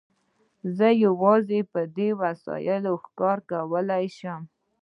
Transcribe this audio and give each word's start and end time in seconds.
زه 0.77 0.87
یوازې 1.05 1.59
په 1.71 1.81
دې 1.97 2.09
وسایلو 2.21 2.93
ښکار 3.03 3.37
کولای 3.49 4.05
شم. 4.17 4.41